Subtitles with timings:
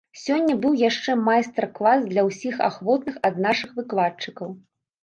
[0.19, 4.61] Сёння быў яшчэ майстар-клас для ўсіх ахвотных ад нашых выкладчыкаў.